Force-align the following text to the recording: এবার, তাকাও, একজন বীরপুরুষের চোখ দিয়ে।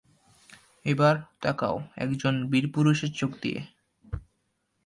এবার, 0.85 1.15
তাকাও, 1.41 1.75
একজন 1.95 2.33
বীরপুরুষের 2.51 3.11
চোখ 3.11 3.31
দিয়ে। 3.41 3.59